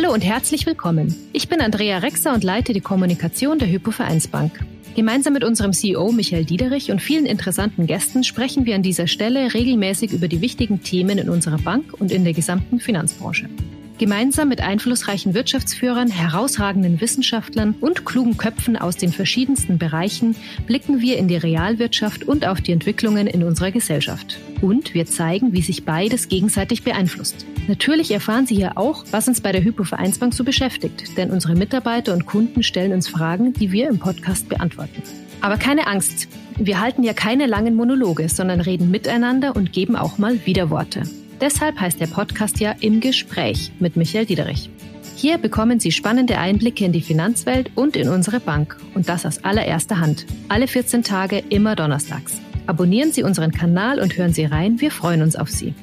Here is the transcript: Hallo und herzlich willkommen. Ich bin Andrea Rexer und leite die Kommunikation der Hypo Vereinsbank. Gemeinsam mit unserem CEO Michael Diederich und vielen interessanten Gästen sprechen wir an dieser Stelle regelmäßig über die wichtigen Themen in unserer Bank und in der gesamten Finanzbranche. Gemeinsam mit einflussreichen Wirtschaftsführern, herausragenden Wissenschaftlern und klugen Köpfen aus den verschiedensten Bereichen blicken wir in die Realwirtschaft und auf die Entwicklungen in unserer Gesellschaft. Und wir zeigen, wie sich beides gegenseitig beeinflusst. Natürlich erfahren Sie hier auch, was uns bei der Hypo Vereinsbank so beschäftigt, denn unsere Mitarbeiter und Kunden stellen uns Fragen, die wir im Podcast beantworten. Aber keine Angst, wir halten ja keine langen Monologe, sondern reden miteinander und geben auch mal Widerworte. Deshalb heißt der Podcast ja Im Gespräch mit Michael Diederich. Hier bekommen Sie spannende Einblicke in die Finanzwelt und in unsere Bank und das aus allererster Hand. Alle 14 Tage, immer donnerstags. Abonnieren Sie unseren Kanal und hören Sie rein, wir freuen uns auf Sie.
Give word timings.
Hallo 0.00 0.12
und 0.12 0.24
herzlich 0.24 0.64
willkommen. 0.64 1.12
Ich 1.32 1.48
bin 1.48 1.60
Andrea 1.60 1.98
Rexer 1.98 2.32
und 2.32 2.44
leite 2.44 2.72
die 2.72 2.80
Kommunikation 2.80 3.58
der 3.58 3.68
Hypo 3.68 3.90
Vereinsbank. 3.90 4.52
Gemeinsam 4.94 5.32
mit 5.32 5.42
unserem 5.42 5.72
CEO 5.72 6.12
Michael 6.12 6.44
Diederich 6.44 6.92
und 6.92 7.02
vielen 7.02 7.26
interessanten 7.26 7.88
Gästen 7.88 8.22
sprechen 8.22 8.64
wir 8.64 8.76
an 8.76 8.84
dieser 8.84 9.08
Stelle 9.08 9.52
regelmäßig 9.52 10.12
über 10.12 10.28
die 10.28 10.40
wichtigen 10.40 10.84
Themen 10.84 11.18
in 11.18 11.28
unserer 11.28 11.58
Bank 11.58 11.94
und 11.94 12.12
in 12.12 12.22
der 12.22 12.32
gesamten 12.32 12.78
Finanzbranche. 12.78 13.48
Gemeinsam 13.98 14.48
mit 14.48 14.60
einflussreichen 14.60 15.34
Wirtschaftsführern, 15.34 16.08
herausragenden 16.08 17.00
Wissenschaftlern 17.00 17.74
und 17.80 18.06
klugen 18.06 18.36
Köpfen 18.36 18.76
aus 18.76 18.96
den 18.96 19.12
verschiedensten 19.12 19.76
Bereichen 19.76 20.36
blicken 20.66 21.00
wir 21.00 21.18
in 21.18 21.26
die 21.26 21.36
Realwirtschaft 21.36 22.22
und 22.22 22.46
auf 22.46 22.60
die 22.60 22.70
Entwicklungen 22.70 23.26
in 23.26 23.42
unserer 23.42 23.72
Gesellschaft. 23.72 24.38
Und 24.60 24.94
wir 24.94 25.06
zeigen, 25.06 25.52
wie 25.52 25.62
sich 25.62 25.84
beides 25.84 26.28
gegenseitig 26.28 26.84
beeinflusst. 26.84 27.44
Natürlich 27.66 28.12
erfahren 28.12 28.46
Sie 28.46 28.54
hier 28.54 28.78
auch, 28.78 29.04
was 29.10 29.26
uns 29.26 29.40
bei 29.40 29.50
der 29.50 29.64
Hypo 29.64 29.82
Vereinsbank 29.82 30.32
so 30.32 30.44
beschäftigt, 30.44 31.16
denn 31.18 31.32
unsere 31.32 31.56
Mitarbeiter 31.56 32.12
und 32.12 32.24
Kunden 32.24 32.62
stellen 32.62 32.92
uns 32.92 33.08
Fragen, 33.08 33.52
die 33.52 33.72
wir 33.72 33.88
im 33.88 33.98
Podcast 33.98 34.48
beantworten. 34.48 35.02
Aber 35.40 35.56
keine 35.56 35.88
Angst, 35.88 36.28
wir 36.56 36.80
halten 36.80 37.02
ja 37.02 37.14
keine 37.14 37.46
langen 37.46 37.74
Monologe, 37.74 38.28
sondern 38.28 38.60
reden 38.60 38.92
miteinander 38.92 39.56
und 39.56 39.72
geben 39.72 39.96
auch 39.96 40.18
mal 40.18 40.46
Widerworte. 40.46 41.02
Deshalb 41.40 41.78
heißt 41.78 42.00
der 42.00 42.08
Podcast 42.08 42.58
ja 42.58 42.74
Im 42.80 43.00
Gespräch 43.00 43.70
mit 43.78 43.96
Michael 43.96 44.26
Diederich. 44.26 44.70
Hier 45.14 45.38
bekommen 45.38 45.78
Sie 45.78 45.92
spannende 45.92 46.38
Einblicke 46.38 46.84
in 46.84 46.92
die 46.92 47.00
Finanzwelt 47.00 47.70
und 47.76 47.96
in 47.96 48.08
unsere 48.08 48.40
Bank 48.40 48.76
und 48.94 49.08
das 49.08 49.24
aus 49.24 49.44
allererster 49.44 50.00
Hand. 50.00 50.26
Alle 50.48 50.66
14 50.66 51.04
Tage, 51.04 51.38
immer 51.48 51.76
donnerstags. 51.76 52.40
Abonnieren 52.66 53.12
Sie 53.12 53.22
unseren 53.22 53.52
Kanal 53.52 54.00
und 54.00 54.16
hören 54.16 54.32
Sie 54.32 54.44
rein, 54.44 54.80
wir 54.80 54.90
freuen 54.90 55.22
uns 55.22 55.36
auf 55.36 55.48
Sie. 55.48 55.74